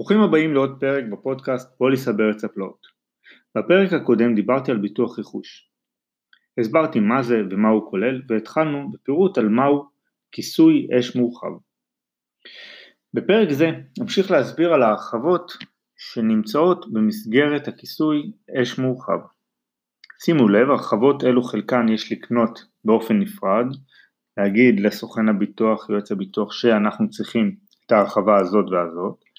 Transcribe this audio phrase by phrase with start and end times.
[0.00, 2.86] ברוכים הבאים לעוד פרק בפודקאסט פוליסה בארץ הפלאות.
[3.58, 5.70] בפרק הקודם דיברתי על ביטוח רכוש.
[6.60, 9.84] הסברתי מה זה ומה הוא כולל והתחלנו בפירוט על מהו
[10.32, 11.48] כיסוי אש מורחב.
[13.14, 15.52] בפרק זה נמשיך להסביר על ההרחבות
[15.96, 19.18] שנמצאות במסגרת הכיסוי אש מורחב.
[20.24, 23.66] שימו לב, הרחבות אלו חלקן יש לקנות באופן נפרד,
[24.36, 29.29] להגיד לסוכן הביטוח, יועץ הביטוח, שאנחנו צריכים את ההרחבה הזאת והזאת,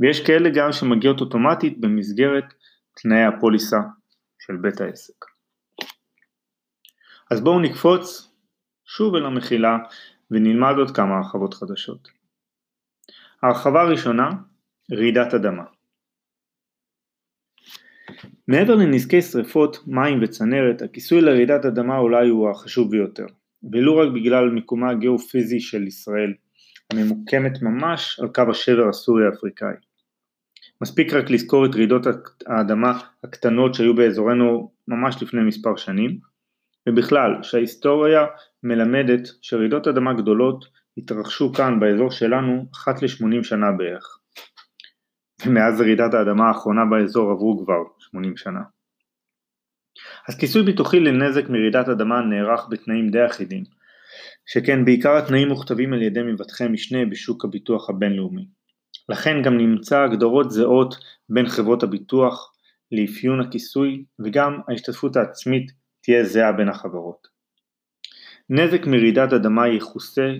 [0.00, 2.54] ויש כאלה גם שמגיעות אוטומטית במסגרת
[2.94, 3.80] תנאי הפוליסה
[4.38, 5.24] של בית העסק.
[7.30, 8.30] אז בואו נקפוץ
[8.84, 9.76] שוב אל המחילה
[10.30, 12.08] ונלמד עוד כמה הרחבות חדשות.
[13.42, 14.30] ההרחבה הראשונה,
[14.92, 15.64] רעידת אדמה.
[18.48, 23.26] מעבר לנזקי שרפות, מים וצנרת, הכיסוי לרעידת אדמה אולי הוא החשוב ביותר,
[23.72, 26.34] ולו רק בגלל מיקומה הגיאופיזי של ישראל,
[26.92, 29.74] הממוקמת ממש על קו השבר הסורי-אפריקאי.
[30.84, 32.06] מספיק רק לזכור את רעידות
[32.46, 36.18] האדמה הקטנות שהיו באזורנו ממש לפני מספר שנים,
[36.88, 38.26] ובכלל שההיסטוריה
[38.62, 40.64] מלמדת שרעידות אדמה גדולות
[40.98, 44.18] התרחשו כאן באזור שלנו אחת ל-80 שנה בערך.
[45.46, 48.60] ומאז רעידת האדמה האחרונה באזור עברו כבר 80 שנה.
[50.28, 53.64] אז כיסוי ביטוחי לנזק מרעידת אדמה נערך בתנאים די אחידים,
[54.46, 58.63] שכן בעיקר התנאים מוכתבים על ידי מבטחי משנה בשוק הביטוח הבינלאומי.
[59.08, 60.94] לכן גם נמצא הגדרות זהות
[61.28, 62.52] בין חברות הביטוח
[62.92, 67.28] לאפיון הכיסוי וגם ההשתתפות העצמית תהיה זהה בין החברות.
[68.50, 70.32] נזק מרעידת אדמה יכוסה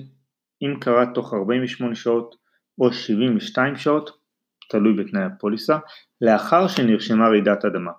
[0.62, 2.36] אם קרה תוך 48 שעות
[2.80, 4.10] או 72 שעות,
[4.70, 5.78] תלוי בתנאי הפוליסה,
[6.20, 7.90] לאחר שנרשמה רעידת אדמה.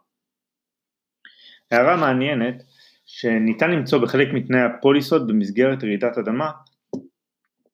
[1.71, 2.63] הערה מעניינת
[3.05, 6.51] שניתן למצוא בחלק מתנאי הפוליסות במסגרת רעידת אדמה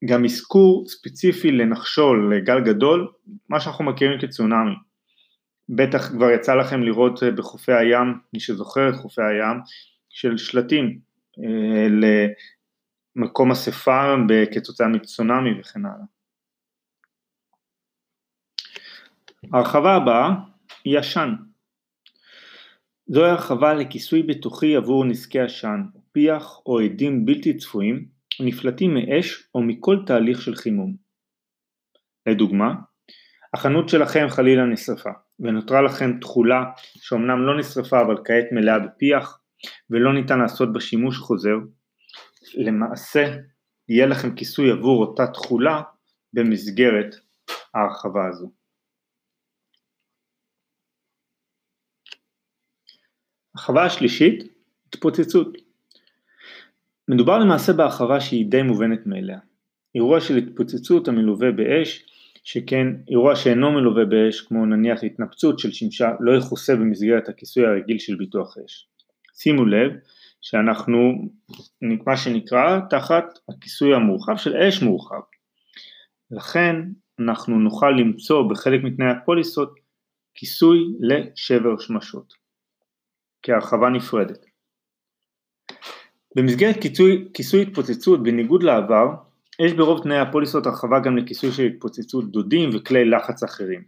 [0.05, 3.11] גם אזכור ספציפי לנחשול, לגל גדול,
[3.49, 4.75] מה שאנחנו מכירים כצונאמי.
[5.69, 9.57] בטח כבר יצא לכם לראות אה, בחופי הים, מי שזוכר את חופי הים,
[10.09, 10.99] של שלטים
[11.39, 11.87] אה,
[13.15, 14.15] למקום אספה
[14.53, 16.05] כתוצאה מצונאמי וכן הלאה.
[19.53, 20.29] ההרחבה הבאה
[20.85, 21.33] היא עשן.
[23.07, 25.81] זוהי הרחבה לכיסוי ביטוחי עבור נזקי עשן,
[26.11, 30.95] פיח או עדים בלתי צפויים נפלטים מאש או מכל תהליך של חימום.
[32.29, 32.73] לדוגמה,
[33.53, 35.09] החנות שלכם חלילה נשרפה,
[35.39, 39.39] ונותרה לכם תכולה שאומנם לא נשרפה אבל כעת מלאה בפיח,
[39.89, 41.55] ולא ניתן לעשות בה שימוש חוזר,
[42.57, 43.25] למעשה
[43.89, 45.81] יהיה לכם כיסוי עבור אותה תכולה
[46.33, 47.15] במסגרת
[47.75, 48.51] ההרחבה הזו.
[53.55, 54.43] הרחבה השלישית,
[54.87, 55.70] התפוצצות.
[57.11, 59.39] מדובר למעשה בהרחבה שהיא די מובנת מאליה.
[59.95, 62.05] אירוע של התפוצצות המלווה באש,
[62.43, 67.99] שכן אירוע שאינו מלווה באש, כמו נניח התנפצות של שמשה, לא יכוסה במסגרת הכיסוי הרגיל
[67.99, 68.87] של ביטוח אש.
[69.33, 69.91] שימו לב
[70.41, 71.29] שאנחנו,
[71.81, 75.21] מה שנקרא, תחת הכיסוי המורחב של אש מורחב.
[76.31, 76.75] לכן
[77.19, 79.73] אנחנו נוכל למצוא בחלק מתנאי הפוליסות
[80.35, 82.33] כיסוי לשבר שמשות,
[83.43, 84.50] כהרחבה נפרדת.
[86.35, 89.07] במסגרת כיסוי, כיסוי התפוצצות בניגוד לעבר,
[89.59, 93.83] יש ברוב תנאי הפוליסות הרחבה גם לכיסוי של התפוצצות דודים וכלי לחץ אחרים.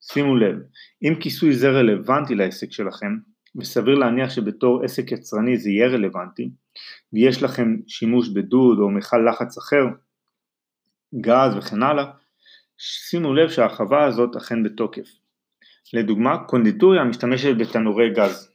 [0.00, 0.56] שימו לב,
[1.02, 3.16] אם כיסוי זה רלוונטי לעסק שלכם,
[3.56, 6.50] וסביר להניח שבתור עסק יצרני זה יהיה רלוונטי,
[7.12, 9.84] ויש לכם שימוש בדוד או מכל לחץ אחר,
[11.20, 12.04] גז וכן הלאה,
[12.78, 15.08] שימו לב שההרחבה הזאת אכן בתוקף.
[15.92, 18.53] לדוגמה, קונדיטוריה משתמשת בתנורי גז.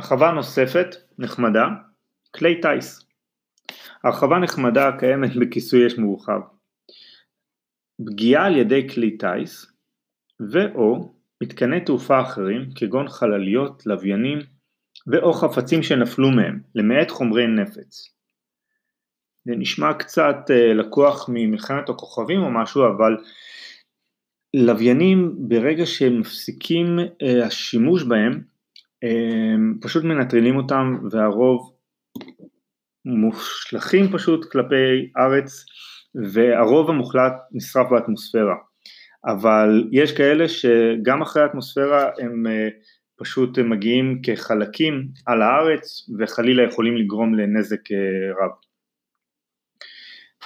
[0.00, 1.66] הרחבה נוספת, נחמדה,
[2.34, 3.06] כלי טיס.
[4.04, 6.40] הרחבה נחמדה קיימת בכיסוי אש מורחב.
[8.06, 9.66] פגיעה על ידי כלי טיס
[10.52, 14.38] ו/או מתקני תעופה אחרים כגון חלליות, לוויינים
[15.12, 18.14] ו/או חפצים שנפלו מהם, למעט חומרי נפץ.
[19.44, 23.16] זה נשמע קצת uh, לקוח ממלחמת הכוכבים או משהו, אבל
[24.54, 28.50] לוויינים ברגע שהם מפסיקים uh, השימוש בהם,
[29.80, 31.72] פשוט מנטרלים אותם והרוב
[33.04, 35.64] מושלכים פשוט כלפי ארץ
[36.32, 38.54] והרוב המוחלט נשרף באטמוספירה.
[39.26, 42.68] אבל יש כאלה שגם אחרי האטמוספירה הם אה,
[43.16, 48.50] פשוט מגיעים כחלקים על הארץ וחלילה יכולים לגרום לנזק אה, רב.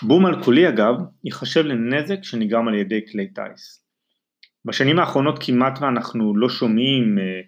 [0.03, 3.85] בום אלכוהולי אגב ייחשב לנזק שנגרם על ידי כלי טיס.
[4.65, 7.41] בשנים האחרונות כמעט ואנחנו לא שומעים אה,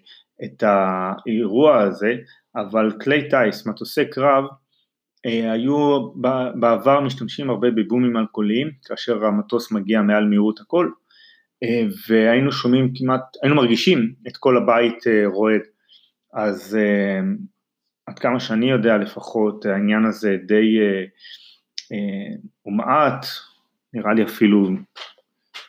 [0.43, 2.13] את האירוע הזה,
[2.55, 4.43] אבל כלי טיס, מטוסי קרב,
[5.25, 6.09] אה, היו
[6.55, 10.89] בעבר משתמשים הרבה בבומים אלכוהוליים, כאשר המטוס מגיע מעל מהירות הכל,
[11.63, 15.61] אה, והיינו שומעים כמעט, היינו מרגישים את כל הבית אה, רועד.
[16.33, 16.77] אז
[18.05, 20.77] עד כמה שאני יודע לפחות, העניין הזה די
[22.61, 23.25] הומעט,
[23.93, 24.69] נראה לי אפילו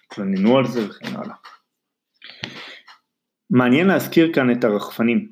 [0.07, 1.35] התלוננו על זה וכן הלאה.
[3.51, 5.29] מעניין להזכיר כאן את הרחפנים.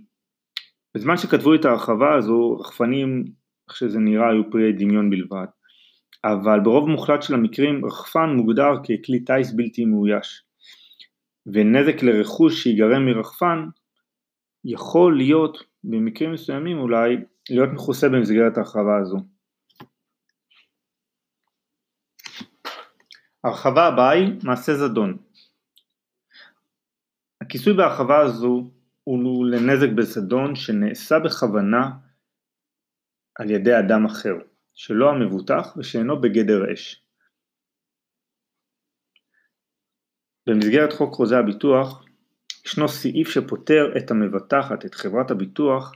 [0.94, 3.24] בזמן שכתבו את ההרחבה הזו, רחפנים
[3.68, 5.46] איך שזה נראה היו פרי דמיון בלבד,
[6.24, 10.42] אבל ברוב מוחלט של המקרים רחפן מוגדר ככלי טיס בלתי מאויש,
[11.46, 13.68] ונזק לרכוש שיגרם מרחפן
[14.64, 17.16] יכול להיות במקרים מסוימים אולי
[17.50, 19.18] להיות מכוסה במסגרת ההרחבה הזו.
[23.44, 25.25] הרחבה הבאה היא מעשה זדון.
[27.46, 28.70] הכיסוי בהרחבה הזו
[29.04, 31.90] הוא לנזק בזדון שנעשה בכוונה
[33.34, 34.34] על ידי אדם אחר,
[34.75, 37.02] שלא המבוטח ושאינו בגדר אש.
[40.48, 42.04] במסגרת חוק חוזה הביטוח
[42.66, 45.92] ישנו סעיף שפוטר את המבטחת, את חברת הביטוח,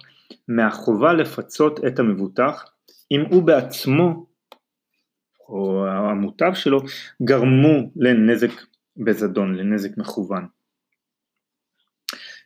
[0.49, 2.64] מהחובה לפצות את המבוטח
[3.11, 4.26] אם הוא בעצמו
[5.49, 6.81] או המוטב שלו
[7.23, 8.50] גרמו לנזק
[8.96, 10.59] בזדון, לנזק מכוון.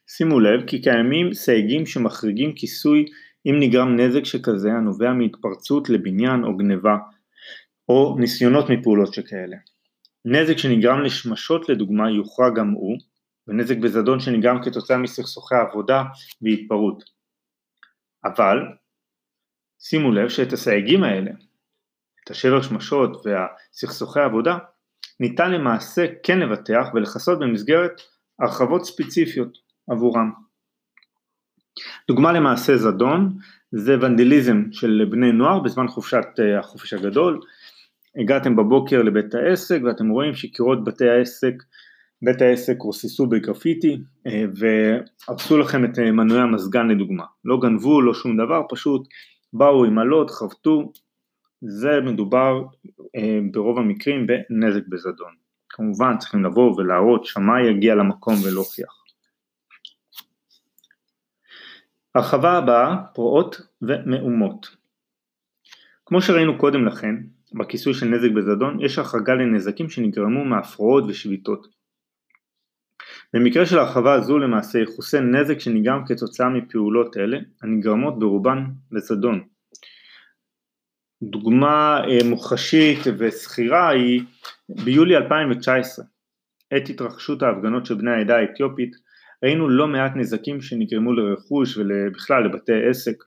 [0.07, 3.05] שימו לב כי קיימים סייגים שמחריגים כיסוי
[3.47, 6.97] אם נגרם נזק שכזה הנובע מהתפרצות לבניין או גניבה,
[7.89, 9.57] או ניסיונות מפעולות שכאלה.
[10.25, 12.99] נזק שנגרם לשמשות לדוגמה יוכרע גם הוא,
[13.49, 16.03] ונזק בזדון שנגרם כתוצאה מסכסוכי עבודה
[16.43, 17.05] והתפרעות.
[18.25, 18.59] אבל
[19.79, 21.31] שימו לב שאת הסייגים האלה,
[22.25, 24.59] את השבר שמשות והסכסוכי עבודה,
[25.21, 28.01] ניתן למעשה כן לבטח ולכסות במסגרת
[28.41, 30.31] הרחבות ספציפיות עבורם.
[32.09, 33.37] דוגמה למעשה זדון
[33.73, 37.41] זה ונדליזם של בני נוער בזמן חופשת אה, החופש הגדול.
[38.21, 41.55] הגעתם בבוקר לבית העסק ואתם רואים שקירות בתי העסק,
[42.23, 47.25] בית העסק רוססו בגרפיטי אה, והרסו לכם את אה, מנועי המזגן לדוגמה.
[47.45, 49.09] לא גנבו, לא שום דבר, פשוט
[49.53, 50.93] באו עם עלות, חבטו,
[51.67, 52.63] זה מדובר
[53.53, 55.35] ברוב המקרים בנזק בזדון.
[55.69, 59.04] כמובן צריכים לבוא ולהראות שמאי יגיע למקום ולהוכיח.
[62.15, 64.77] הרחבה הבאה, פרועות ומהומות.
[66.07, 67.15] כמו שראינו קודם לכן,
[67.59, 71.67] בכיסוי של נזק בזדון, יש החרגה לנזקים שנגרמו מהפרעות ושביתות.
[73.35, 79.45] במקרה של הרחבה הזו למעשה יכוסה נזק שנגרם כתוצאה מפעולות אלה, הנגרמות ברובן בזדון.
[81.23, 84.23] דוגמה אה, מוחשית וסחירה היא
[84.69, 86.05] ביולי 2019,
[86.71, 88.97] עת התרחשות ההפגנות של בני העדה האתיופית
[89.45, 93.25] ראינו לא מעט נזקים שנגרמו לרכוש ובכלל לבתי עסק.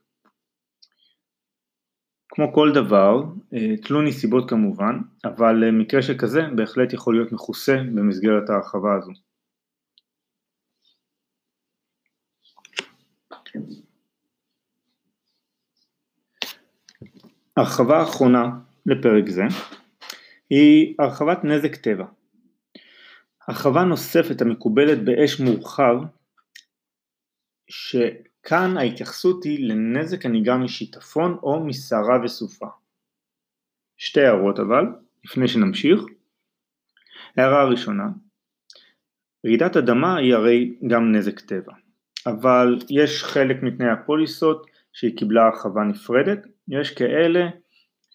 [2.28, 3.22] כמו כל דבר,
[3.54, 9.12] אה, תלו נסיבות כמובן, אבל אה, מקרה שכזה בהחלט יכול להיות מכוסה במסגרת ההרחבה הזו.
[17.56, 18.50] הרחבה האחרונה
[18.86, 19.42] לפרק זה
[20.50, 22.17] היא הרחבת נזק טבע.
[23.48, 25.94] הרחבה נוספת המקובלת באש מורחב,
[27.70, 32.66] שכאן ההתייחסות היא לנזק הנגרם משיטפון או מסערה וסופה.
[33.96, 34.84] שתי הערות אבל,
[35.24, 36.00] לפני שנמשיך.
[37.36, 38.04] הערה הראשונה,
[39.46, 41.72] רעידת אדמה היא הרי גם נזק טבע,
[42.26, 47.48] אבל יש חלק מתנאי הפוליסות שהיא קיבלה הרחבה נפרדת, יש כאלה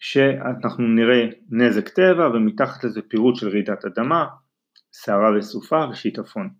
[0.00, 4.26] שאנחנו נראה נזק טבע ומתחת לזה פירוט של רעידת אדמה,
[4.96, 6.54] סערה וסופה ושיטפון.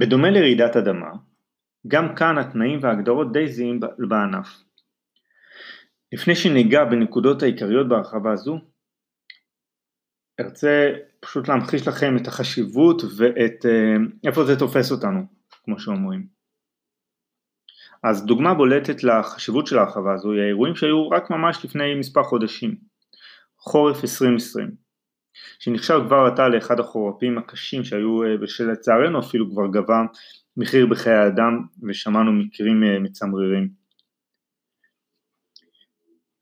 [0.00, 1.10] בדומה לרעידת אדמה,
[1.88, 4.48] גם כאן התנאים וההגדרות די זהים בענף.
[6.12, 8.58] לפני שניגע בנקודות העיקריות בהרחבה זו,
[10.40, 13.96] ארצה פשוט להמחיש לכם את החשיבות ואת אה,
[14.28, 15.20] איפה זה תופס אותנו,
[15.64, 16.26] כמו שאומרים.
[18.02, 22.76] אז דוגמה בולטת לחשיבות של ההרחבה הזו היא האירועים שהיו רק ממש לפני מספר חודשים,
[23.58, 24.83] חורף 2020.
[25.58, 30.02] שנחשב כבר עתה לאחד החורפים הקשים שהיו, אה, ושלצערנו אפילו כבר גבה
[30.56, 33.84] מחיר בחיי אדם ושמענו מקרים אה, מצמררים.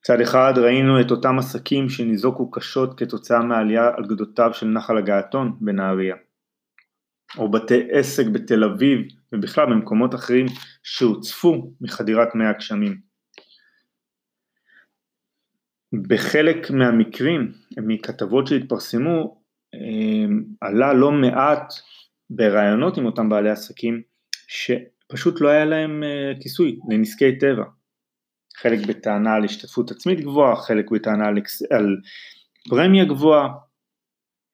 [0.00, 5.56] מצד אחד ראינו את אותם עסקים שניזוקו קשות כתוצאה מהעלייה על גדותיו של נחל הגעתון
[5.60, 6.16] בנהריה,
[7.38, 9.00] או בתי עסק בתל אביב
[9.32, 10.46] ובכלל במקומות אחרים
[10.82, 13.11] שהוצפו מחדירת מי הגשמים.
[15.92, 19.42] בחלק מהמקרים, מכתבות שהתפרסמו,
[19.74, 21.72] אמ, עלה לא מעט
[22.30, 24.02] בראיונות עם אותם בעלי עסקים,
[24.48, 27.64] שפשוט לא היה להם אה, כיסוי לנזקי טבע.
[28.56, 31.38] חלק בטענה על השתתפות עצמית גבוהה, חלק בטענה על,
[31.70, 31.96] על
[32.68, 33.48] פרמיה גבוהה.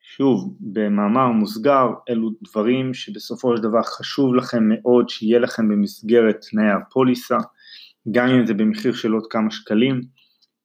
[0.01, 6.71] שוב, במאמר מוסגר, אלו דברים שבסופו של דבר חשוב לכם מאוד שיהיה לכם במסגרת תנאי
[6.71, 7.39] הפוליסה,
[8.11, 10.01] גם אם זה במחיר של עוד כמה שקלים,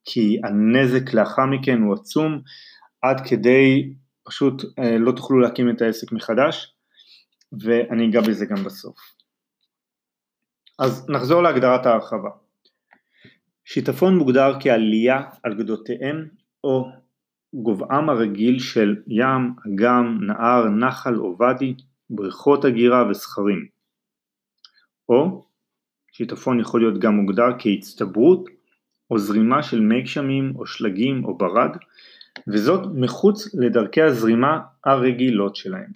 [0.05, 2.41] כי הנזק לאחר מכן הוא עצום,
[3.01, 3.93] עד כדי
[4.23, 6.73] פשוט אה, לא תוכלו להקים את העסק מחדש,
[7.61, 8.97] ואני אגע בזה גם בסוף.
[10.79, 12.29] אז נחזור להגדרת ההרחבה.
[13.65, 16.27] שיטפון מוגדר כעלייה על גדותיהם
[16.63, 16.85] או
[17.53, 21.73] גובהם הרגיל של ים, אגם, נהר, נחל או ואדי,
[22.09, 23.67] בריכות הגירה וסכרים.
[25.09, 25.45] או
[26.11, 28.49] שיטפון יכול להיות גם מוגדר כהצטברות
[29.13, 31.77] או זרימה של מי גשמים או שלגים או ברד,
[32.47, 35.91] וזאת מחוץ לדרכי הזרימה הרגילות שלהם.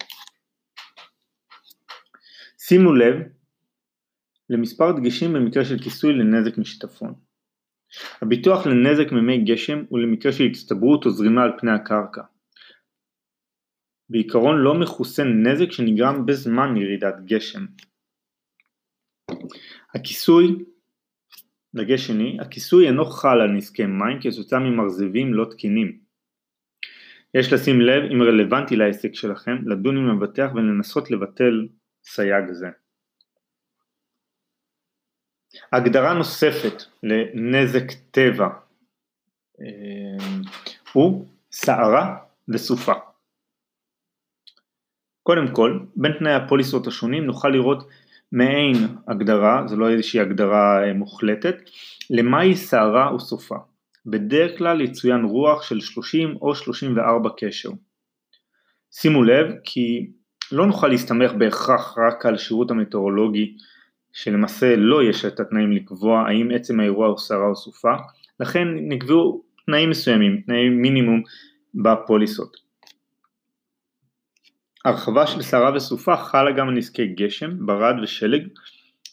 [2.58, 3.16] שימו לב
[4.50, 7.14] למספר דגשים במקרה של כיסוי לנזק משיטפון.
[8.22, 12.22] הביטוח לנזק ממי גשם הוא למקרה של הצטברות או זרימה על פני הקרקע.
[14.08, 17.66] בעיקרון לא מכוסה נזק שנגרם בזמן ירידת גשם.
[19.94, 20.64] הכיסוי,
[21.74, 25.98] דגש שני, הכיסוי אינו חל על נזקי מים כתוצאה ממרזבים לא תקינים.
[27.34, 31.68] יש לשים לב אם רלוונטי לעסק שלכם לדון עם המבטח ולנסות לבטל
[32.04, 32.68] סייג זה.
[35.72, 38.48] הגדרה נוספת לנזק טבע
[39.60, 40.44] אה,
[40.92, 42.16] הוא סערה
[42.48, 42.92] וסופה.
[45.22, 47.88] קודם כל, בין תנאי הפוליסות השונים נוכל לראות
[48.32, 48.76] מעין
[49.08, 51.56] הגדרה, זו לא איזושהי הגדרה אה, מוחלטת,
[52.10, 53.56] למהי סערה או סופה.
[54.06, 57.70] בדרך כלל יצוין רוח של 30 או 34 קשר.
[58.92, 60.10] שימו לב כי
[60.52, 63.56] לא נוכל להסתמך בהכרח רק על שירות המטאורולוגי
[64.12, 67.92] שלמעשה לא יש את התנאים לקבוע האם עצם האירוע הוא סערה או סופה,
[68.40, 71.22] לכן נקבעו תנאים מסוימים, תנאי מינימום
[71.74, 72.67] בפוליסות.
[74.88, 78.48] הרחבה של סערה וסופה חלה גם על נזקי גשם, ברד ושלג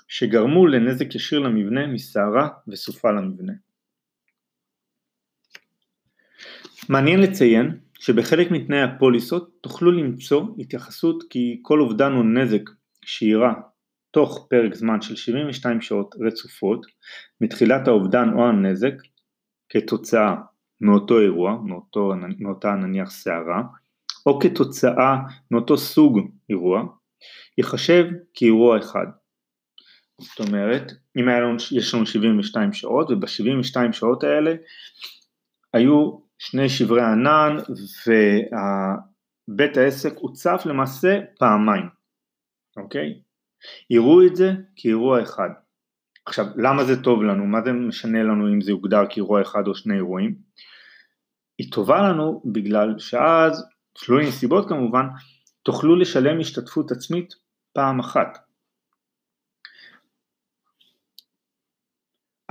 [0.07, 3.53] שגרמו לנזק ישיר למבנה מסערה וסופה למבנה.
[6.89, 12.69] מעניין לציין שבחלק מתנאי הפוליסות תוכלו למצוא התייחסות כי כל אובדן או נזק
[13.05, 13.53] שאירע
[14.11, 16.85] תוך פרק זמן של 72 שעות רצופות
[17.41, 18.93] מתחילת האובדן או הנזק
[19.69, 20.35] כתוצאה
[20.81, 23.61] מאותו אירוע, מאותו, מאותה נניח סערה,
[24.25, 25.17] או כתוצאה
[25.51, 26.83] מאותו סוג אירוע,
[27.57, 29.05] ייחשב כאירוע אחד.
[30.21, 34.55] זאת אומרת, אם היה לנו, יש לנו 72 שעות, וב-72 שעות האלה
[35.73, 37.57] היו שני שברי ענן
[39.47, 41.85] ובית העסק הוצף למעשה פעמיים,
[42.77, 43.21] אוקיי?
[43.89, 45.49] יראו את זה כאירוע אחד.
[46.25, 47.45] עכשיו, למה זה טוב לנו?
[47.45, 50.35] מה זה משנה לנו אם זה יוגדר כאירוע אחד או שני אירועים?
[51.57, 53.65] היא טובה לנו בגלל שאז,
[53.99, 55.05] תלוי נסיבות כמובן,
[55.63, 57.33] תוכלו לשלם השתתפות עצמית
[57.73, 58.37] פעם אחת.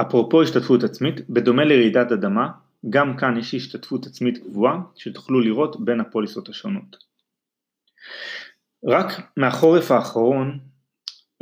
[0.00, 2.50] אפרופו השתתפות עצמית, בדומה לרעידת אדמה,
[2.90, 6.96] גם כאן יש השתתפות עצמית קבועה שתוכלו לראות בין הפוליסות השונות.
[8.84, 10.58] רק מהחורף האחרון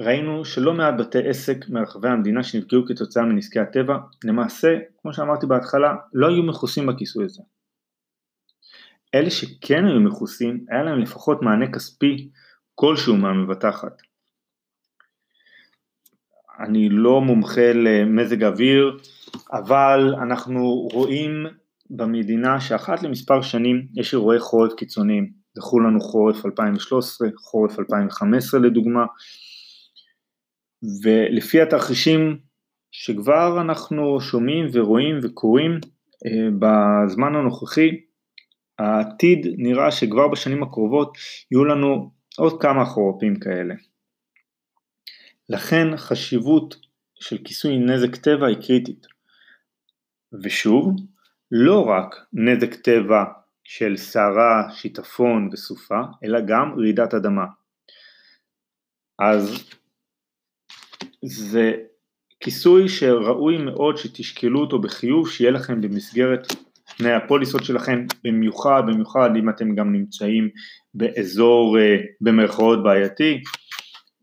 [0.01, 5.95] ראינו שלא מעט בתי עסק מרחבי המדינה שנפגעו כתוצאה מנזקי הטבע, למעשה, כמו שאמרתי בהתחלה,
[6.13, 7.43] לא היו מכוסים בכיסוי הזה.
[9.15, 12.31] אלה שכן היו מכוסים, היה להם לפחות מענה כספי
[12.75, 14.03] כלשהו מהמבטחת.
[16.61, 18.99] אני לא מומחה למזג אוויר,
[19.53, 21.47] אבל אנחנו רואים
[21.91, 25.43] במדינה שאחת למספר שנים יש אירועי חורף קיצוניים.
[25.55, 29.05] זכו לנו חורף 2013, חורף 2015 לדוגמה,
[31.03, 32.39] ולפי התרחישים
[32.93, 35.81] שכבר אנחנו שומעים ורואים וקוראים
[36.27, 37.91] אה, בזמן הנוכחי,
[38.79, 41.17] העתיד נראה שכבר בשנים הקרובות
[41.51, 43.75] יהיו לנו עוד כמה חורפים כאלה.
[45.49, 46.77] לכן חשיבות
[47.21, 49.07] של כיסוי נזק טבע היא קריטית.
[50.43, 50.97] ושוב,
[51.51, 53.25] לא רק נזק טבע
[53.65, 57.47] של סערה, שיטפון וסופה, אלא גם רעידת אדמה.
[59.19, 59.71] אז
[61.25, 61.73] זה
[62.41, 66.47] כיסוי שראוי מאוד שתשקלו אותו בחיוב, שיהיה לכם במסגרת
[66.99, 70.49] תנאי הפוליסות שלכם, במיוחד, במיוחד אם אתם גם נמצאים
[70.95, 73.43] באזור אה, במרכאות בעייתי,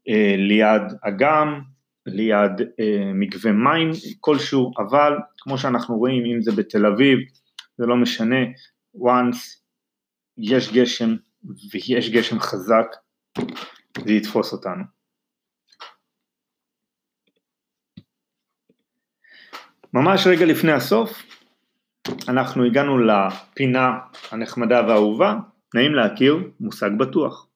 [0.09, 1.61] אה, ליד אגם,
[2.05, 7.19] ליד אה, מקווה מים כלשהו, אבל כמו שאנחנו רואים, אם זה בתל אביב,
[7.77, 8.45] זה לא משנה,
[8.95, 9.59] once
[10.37, 11.15] יש גשם
[11.71, 12.85] ויש גשם חזק,
[14.05, 14.83] זה יתפוס אותנו.
[19.93, 21.23] ממש רגע לפני הסוף,
[22.27, 23.99] אנחנו הגענו לפינה
[24.31, 25.35] הנחמדה והאהובה,
[25.75, 27.47] נעים להכיר מושג בטוח.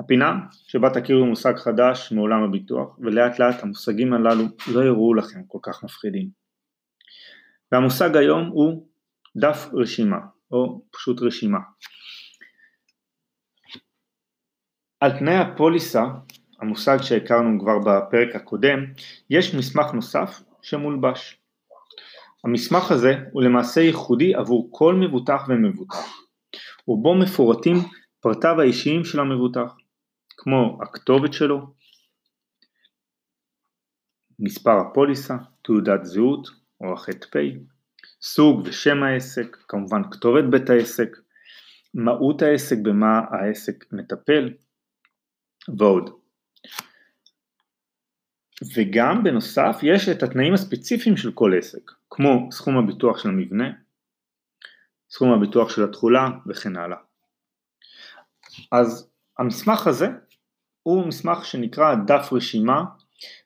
[0.00, 5.58] הפינה שבה תכירו מושג חדש מעולם הביטוח, ולאט לאט המושגים הללו לא יראו לכם כל
[5.62, 6.28] כך מפחידים.
[7.72, 8.88] והמושג היום הוא
[9.36, 10.18] דף רשימה,
[10.50, 11.58] או פשוט רשימה.
[15.00, 16.04] על תנאי הפוליסה,
[16.60, 18.78] המושג שהכרנו כבר בפרק הקודם,
[19.30, 21.43] יש מסמך נוסף שמולבש.
[22.44, 25.96] המסמך הזה הוא למעשה ייחודי עבור כל מבוטח ומבוטח,
[26.88, 27.76] ובו מפורטים
[28.20, 29.76] פרטיו האישיים של המבוטח,
[30.36, 31.74] כמו הכתובת שלו,
[34.38, 36.48] מספר הפוליסה, תעודת זהות
[36.80, 37.36] או הח"פ,
[38.22, 41.08] סוג ושם העסק, כמובן כתובת בית העסק,
[41.94, 44.52] מהות העסק, במה העסק מטפל
[45.78, 46.10] ועוד.
[48.74, 53.70] וגם בנוסף יש את התנאים הספציפיים של כל עסק, כמו סכום הביטוח של המבנה,
[55.10, 56.96] סכום הביטוח של התכולה וכן הלאה.
[58.72, 60.06] אז המסמך הזה
[60.82, 62.84] הוא מסמך שנקרא דף רשימה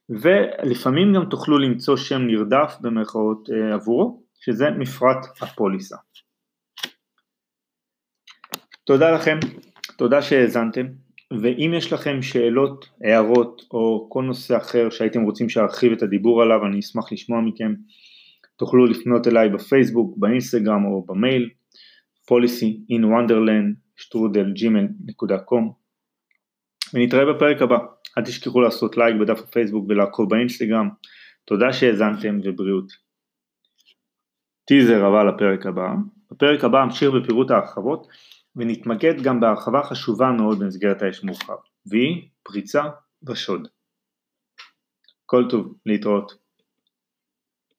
[0.08, 5.96] ולפעמים גם תוכלו למצוא שם נרדף במרכאות אה, עבורו, שזה מפרט הפוליסה.
[8.84, 9.38] תודה לכם,
[9.96, 10.86] תודה שהאזנתם,
[11.32, 16.66] ואם יש לכם שאלות, הערות או כל נושא אחר שהייתם רוצים שארחיב את הדיבור עליו,
[16.66, 17.74] אני אשמח לשמוע מכם.
[18.56, 21.50] תוכלו לפנות אליי בפייסבוק, באינסטגרם או במייל
[22.30, 25.64] policy in wonderland שטרודל.gmail.com
[26.94, 27.78] ונתראה בפרק הבא.
[28.18, 30.88] אל תשכחו לעשות לייק בדף הפייסבוק ולעקוב באינסטגרם.
[31.44, 32.92] תודה שהאזנתם ובריאות.
[34.64, 35.88] טיזר אבל לפרק הבא.
[36.30, 38.06] בפרק הבא אמשיך בפירוט ההרחבות
[38.56, 41.56] ונתמקד גם בהרחבה חשובה מאוד במסגרת האש מורחב,
[41.90, 42.82] והיא פריצה
[43.28, 43.68] ושוד.
[45.26, 46.47] כל טוב, להתראות.